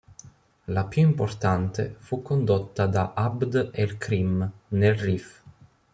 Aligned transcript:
La 0.65 0.85
più 0.85 1.03
importante 1.03 1.93
fu 1.99 2.23
condotta 2.23 2.87
da 2.87 3.13
Abd 3.13 3.69
el-Krim 3.71 4.51
nel 4.69 4.95
Rif. 4.95 5.43